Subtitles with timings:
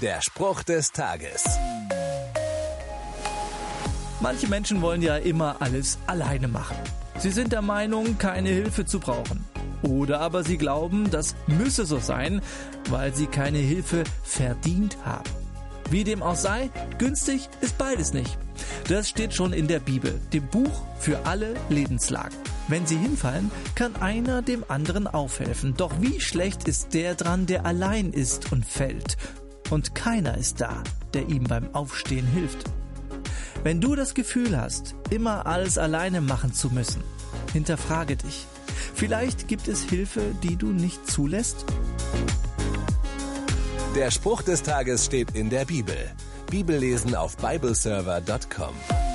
[0.00, 1.44] Der Spruch des Tages.
[4.20, 6.78] Manche Menschen wollen ja immer alles alleine machen.
[7.18, 9.44] Sie sind der Meinung, keine Hilfe zu brauchen.
[9.82, 12.40] Oder aber sie glauben, das müsse so sein,
[12.88, 15.28] weil sie keine Hilfe verdient haben.
[15.90, 18.38] Wie dem auch sei, günstig ist beides nicht.
[18.88, 22.38] Das steht schon in der Bibel, dem Buch für alle Lebenslagen.
[22.68, 25.74] Wenn sie hinfallen, kann einer dem anderen aufhelfen.
[25.76, 29.18] Doch wie schlecht ist der dran, der allein ist und fällt.
[29.70, 30.82] Und keiner ist da,
[31.14, 32.64] der ihm beim Aufstehen hilft.
[33.62, 37.02] Wenn du das Gefühl hast, immer alles alleine machen zu müssen,
[37.52, 38.46] hinterfrage dich.
[38.94, 41.64] Vielleicht gibt es Hilfe, die du nicht zulässt?
[43.94, 45.96] Der Spruch des Tages steht in der Bibel.
[46.50, 49.09] Bibellesen auf bibleserver.com.